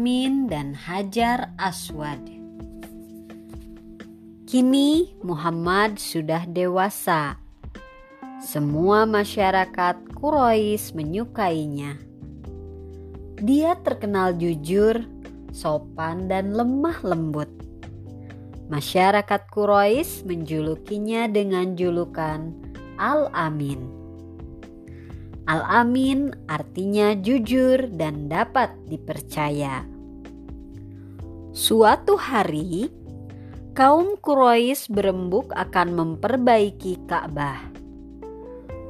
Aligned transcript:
Al-Amin 0.00 0.48
dan 0.48 0.72
Hajar 0.72 1.52
Aswad. 1.60 2.24
Kini 4.48 5.12
Muhammad 5.20 6.00
sudah 6.00 6.48
dewasa. 6.48 7.36
Semua 8.40 9.04
masyarakat 9.04 10.00
Quraisy 10.16 10.96
menyukainya. 10.96 12.00
Dia 13.44 13.76
terkenal 13.84 14.40
jujur, 14.40 15.04
sopan, 15.52 16.32
dan 16.32 16.56
lemah 16.56 17.04
lembut. 17.04 17.52
Masyarakat 18.72 19.52
Quraisy 19.52 20.24
menjulukinya 20.24 21.28
dengan 21.28 21.76
julukan 21.76 22.56
Al-Amin. 22.96 23.84
Al-Amin 25.44 26.32
artinya 26.48 27.12
jujur 27.20 27.84
dan 27.92 28.32
dapat 28.32 28.72
dipercaya. 28.88 29.99
Suatu 31.50 32.14
hari, 32.14 32.88
kaum 33.74 34.14
Quraisy 34.22 34.90
berembuk 34.94 35.50
akan 35.52 35.98
memperbaiki 35.98 37.04
Ka'bah. 37.10 37.70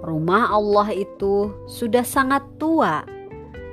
Rumah 0.05 0.52
Allah 0.52 0.88
itu 0.92 1.52
sudah 1.69 2.05
sangat 2.05 2.45
tua, 2.60 3.05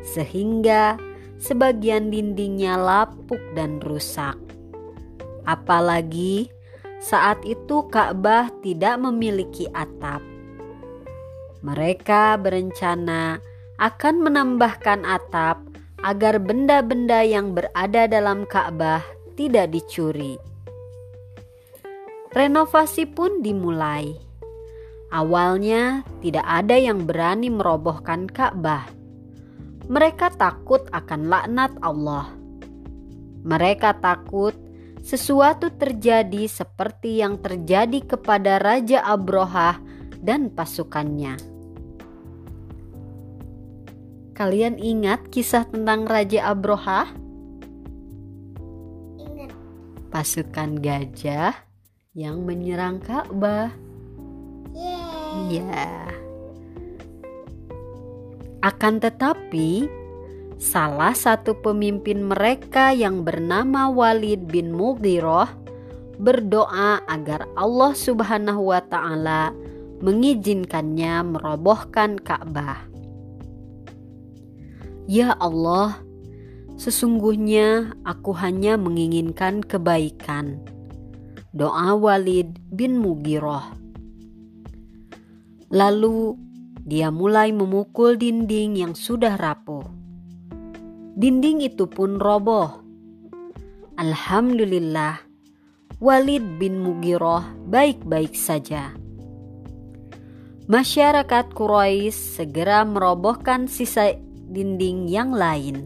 sehingga 0.03 0.95
sebagian 1.39 2.11
dindingnya 2.11 2.79
lapuk 2.79 3.39
dan 3.55 3.79
rusak. 3.83 4.35
Apalagi 5.43 6.47
saat 7.03 7.43
itu 7.43 7.87
Ka'bah 7.91 8.51
tidak 8.63 8.99
memiliki 8.99 9.67
atap 9.71 10.19
mereka 11.67 12.39
berencana 12.39 13.41
akan 13.75 14.15
menambahkan 14.23 15.03
atap 15.03 15.66
agar 16.07 16.39
benda-benda 16.39 17.19
yang 17.19 17.51
berada 17.51 18.07
dalam 18.07 18.47
Ka'bah 18.47 19.03
tidak 19.35 19.75
dicuri. 19.75 20.39
Renovasi 22.31 23.03
pun 23.11 23.43
dimulai. 23.43 24.15
Awalnya 25.11 26.07
tidak 26.23 26.47
ada 26.47 26.79
yang 26.79 27.03
berani 27.03 27.51
merobohkan 27.51 28.23
Ka'bah. 28.31 28.87
Mereka 29.91 30.39
takut 30.39 30.87
akan 30.95 31.27
laknat 31.27 31.75
Allah. 31.83 32.31
Mereka 33.43 33.99
takut 33.99 34.55
sesuatu 35.03 35.75
terjadi 35.75 36.47
seperti 36.47 37.19
yang 37.19 37.39
terjadi 37.43 38.15
kepada 38.15 38.63
Raja 38.63 39.03
Abrohah 39.03 39.79
dan 40.23 40.51
pasukannya. 40.55 41.56
Kalian 44.37 44.77
ingat 44.77 45.33
kisah 45.33 45.65
tentang 45.65 46.05
Raja 46.05 46.53
Abroha? 46.53 47.09
Ingat. 49.17 49.49
Pasukan 50.13 50.77
gajah 50.77 51.57
yang 52.13 52.45
menyerang 52.45 53.01
Ka'bah. 53.01 53.73
Iya. 55.49 56.13
Akan 58.61 59.01
tetapi, 59.01 59.89
salah 60.61 61.17
satu 61.17 61.57
pemimpin 61.57 62.21
mereka 62.21 62.93
yang 62.93 63.25
bernama 63.25 63.89
Walid 63.89 64.45
bin 64.53 64.69
Mughirah 64.69 65.49
berdoa 66.21 67.01
agar 67.09 67.49
Allah 67.57 67.97
Subhanahu 67.97 68.69
wa 68.69 68.85
taala 68.85 69.49
mengizinkannya 70.05 71.25
merobohkan 71.25 72.21
Ka'bah. 72.21 72.96
Ya 75.07 75.31
Allah, 75.39 76.03
sesungguhnya 76.75 77.95
aku 78.03 78.35
hanya 78.35 78.75
menginginkan 78.75 79.63
kebaikan. 79.63 80.59
Doa 81.55 81.95
Walid 81.95 82.59
bin 82.75 82.99
Mugiroh. 82.99 83.71
Lalu 85.71 86.35
dia 86.83 87.07
mulai 87.07 87.55
memukul 87.55 88.19
dinding 88.19 88.83
yang 88.83 88.99
sudah 88.99 89.39
rapuh. 89.39 89.87
Dinding 91.15 91.63
itu 91.63 91.87
pun 91.87 92.19
roboh. 92.19 92.83
Alhamdulillah, 93.95 95.23
Walid 96.03 96.59
bin 96.59 96.83
Mugiroh 96.83 97.47
baik-baik 97.63 98.35
saja. 98.35 98.91
Masyarakat 100.67 101.55
Quraisy 101.55 102.43
segera 102.43 102.83
merobohkan 102.83 103.71
sisa 103.71 104.26
dinding 104.49 105.11
yang 105.11 105.35
lain. 105.35 105.85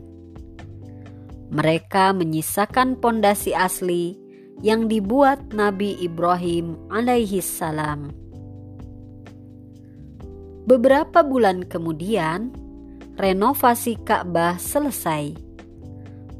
Mereka 1.52 2.16
menyisakan 2.16 2.96
pondasi 3.02 3.52
asli 3.52 4.16
yang 4.64 4.88
dibuat 4.88 5.52
Nabi 5.52 6.00
Ibrahim 6.00 6.78
alaihi 6.94 7.44
salam. 7.44 8.14
Beberapa 10.70 11.26
bulan 11.26 11.68
kemudian, 11.68 12.54
renovasi 13.20 14.00
Ka'bah 14.06 14.56
selesai. 14.56 15.36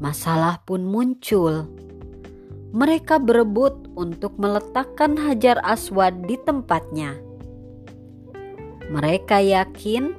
Masalah 0.00 0.62
pun 0.64 0.86
muncul. 0.86 1.68
Mereka 2.72 3.20
berebut 3.20 3.92
untuk 3.98 4.38
meletakkan 4.40 5.18
Hajar 5.18 5.60
Aswad 5.60 6.24
di 6.24 6.40
tempatnya. 6.40 7.20
Mereka 8.88 9.44
yakin 9.44 10.16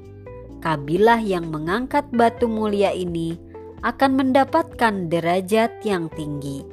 kabilah 0.63 1.19
yang 1.19 1.51
mengangkat 1.51 2.07
batu 2.16 2.47
mulia 2.47 2.96
ini 2.96 3.35
akan 3.84 4.16
mendapatkan 4.16 5.12
derajat 5.12 5.84
yang 5.84 6.07
tinggi. 6.16 6.63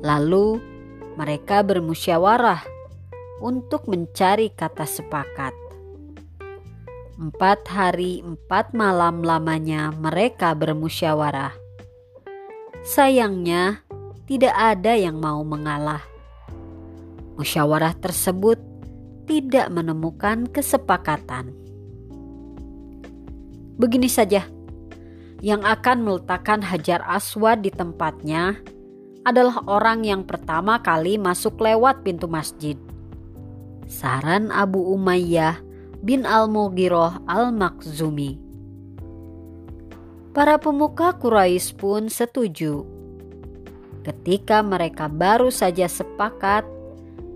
Lalu 0.00 0.56
mereka 1.20 1.60
bermusyawarah 1.60 2.64
untuk 3.44 3.84
mencari 3.92 4.48
kata 4.56 4.88
sepakat. 4.88 5.52
Empat 7.20 7.68
hari 7.68 8.24
empat 8.24 8.72
malam 8.72 9.20
lamanya 9.20 9.92
mereka 9.92 10.56
bermusyawarah. 10.56 11.52
Sayangnya, 12.84 13.84
tidak 14.24 14.56
ada 14.56 14.96
yang 14.96 15.20
mau 15.20 15.44
mengalah. 15.44 16.00
Musyawarah 17.36 17.96
tersebut 18.00 18.56
tidak 19.28 19.68
menemukan 19.72 20.48
kesepakatan. 20.48 21.63
Begini 23.74 24.06
saja, 24.06 24.46
yang 25.42 25.66
akan 25.66 26.06
meletakkan 26.06 26.62
Hajar 26.62 27.02
Aswad 27.04 27.66
di 27.66 27.74
tempatnya 27.74 28.56
adalah 29.26 29.60
orang 29.66 30.06
yang 30.06 30.22
pertama 30.22 30.78
kali 30.78 31.18
masuk 31.18 31.58
lewat 31.58 32.06
pintu 32.06 32.30
masjid. 32.30 32.78
Saran 33.90 34.48
Abu 34.54 34.80
Umayyah 34.94 35.58
bin 36.00 36.24
Al-Mughirah 36.24 37.24
Al-Makhzumi. 37.28 38.40
Para 40.34 40.58
pemuka 40.58 41.14
Quraisy 41.16 41.78
pun 41.78 42.10
setuju. 42.10 42.84
Ketika 44.04 44.60
mereka 44.60 45.08
baru 45.08 45.48
saja 45.48 45.88
sepakat, 45.88 46.66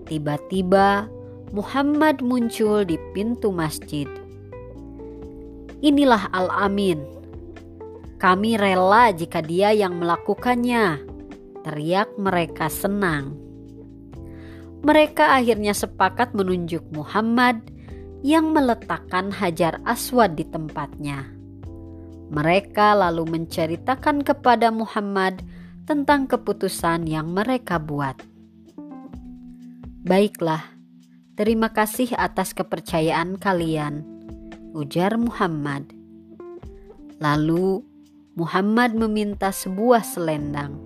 tiba-tiba 0.05 1.09
Muhammad 1.49 2.21
muncul 2.21 2.85
di 2.85 2.99
pintu 3.13 3.49
masjid. 3.49 4.05
Inilah 5.79 6.27
Al-Amin. 6.35 6.99
Kami 8.19 8.59
rela 8.59 9.15
jika 9.15 9.39
dia 9.39 9.71
yang 9.71 9.95
melakukannya. 9.95 10.99
Teriak 11.63 12.19
mereka 12.19 12.67
senang. 12.67 13.39
Mereka 14.83 15.39
akhirnya 15.39 15.71
sepakat 15.71 16.35
menunjuk 16.35 16.83
Muhammad 16.91 17.63
yang 18.27 18.51
meletakkan 18.51 19.31
Hajar 19.31 19.79
Aswad 19.87 20.35
di 20.35 20.43
tempatnya. 20.43 21.31
Mereka 22.27 22.99
lalu 22.99 23.39
menceritakan 23.39 24.27
kepada 24.27 24.75
Muhammad 24.75 25.39
tentang 25.87 26.27
keputusan 26.27 27.07
yang 27.07 27.31
mereka 27.31 27.79
buat. 27.79 28.19
Baiklah, 30.03 30.75
terima 31.39 31.71
kasih 31.71 32.11
atas 32.19 32.51
kepercayaan 32.51 33.39
kalian 33.39 34.18
ujar 34.73 35.17
Muhammad. 35.17 35.89
Lalu 37.17 37.81
Muhammad 38.37 38.95
meminta 38.95 39.49
sebuah 39.49 40.05
selendang. 40.05 40.77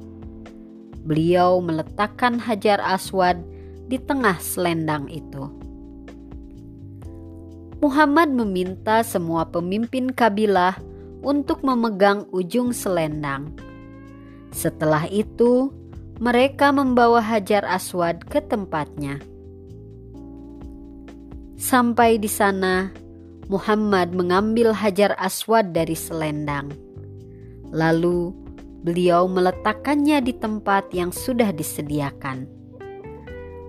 Beliau 1.04 1.60
meletakkan 1.60 2.40
Hajar 2.40 2.80
Aswad 2.80 3.44
di 3.92 4.00
tengah 4.00 4.40
selendang 4.40 5.12
itu. 5.12 5.52
Muhammad 7.84 8.32
meminta 8.32 9.04
semua 9.04 9.44
pemimpin 9.52 10.08
kabilah 10.08 10.80
untuk 11.20 11.60
memegang 11.68 12.24
ujung 12.32 12.72
selendang. 12.72 13.52
Setelah 14.56 15.04
itu, 15.12 15.76
mereka 16.24 16.72
membawa 16.72 17.20
Hajar 17.20 17.68
Aswad 17.68 18.24
ke 18.24 18.40
tempatnya. 18.40 19.20
Sampai 21.60 22.16
di 22.16 22.32
sana, 22.32 23.03
Muhammad 23.52 24.16
mengambil 24.16 24.72
hajar 24.72 25.16
aswad 25.20 25.76
dari 25.76 25.96
selendang. 25.96 26.72
Lalu 27.74 28.32
beliau 28.84 29.28
meletakkannya 29.28 30.24
di 30.24 30.34
tempat 30.36 30.92
yang 30.96 31.12
sudah 31.12 31.52
disediakan. 31.52 32.48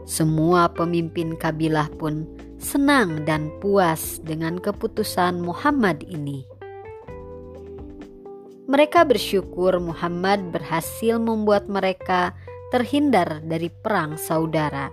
Semua 0.04 0.68
pemimpin 0.68 1.32
kabilah 1.34 1.88
pun 1.96 2.28
senang 2.60 3.24
dan 3.24 3.48
puas 3.58 4.20
dengan 4.20 4.60
keputusan 4.60 5.40
Muhammad 5.40 6.04
ini. 6.04 6.44
Mereka 8.64 9.04
bersyukur 9.04 9.76
Muhammad 9.76 10.48
berhasil 10.48 11.20
membuat 11.20 11.68
mereka 11.68 12.32
terhindar 12.72 13.44
dari 13.44 13.68
perang 13.68 14.16
saudara. 14.16 14.88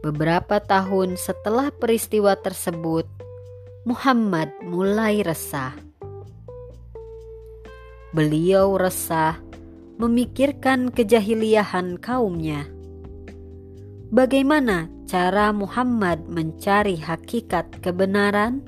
Beberapa 0.00 0.64
tahun 0.64 1.20
setelah 1.20 1.68
peristiwa 1.76 2.32
tersebut, 2.32 3.04
Muhammad 3.84 4.48
mulai 4.64 5.20
resah. 5.20 5.76
Beliau 8.16 8.80
resah 8.80 9.36
memikirkan 10.00 10.88
kejahiliahan 10.88 12.00
kaumnya. 12.00 12.64
Bagaimana 14.08 14.88
cara 15.04 15.52
Muhammad 15.52 16.24
mencari 16.32 16.96
hakikat 16.96 17.84
kebenaran? 17.84 18.64